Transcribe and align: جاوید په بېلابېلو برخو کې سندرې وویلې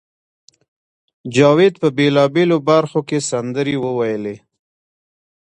جاوید 1.35 1.73
په 1.81 1.87
بېلابېلو 1.97 2.57
برخو 2.69 2.99
کې 3.07 3.17
سندرې 3.29 3.75
وویلې 3.83 4.35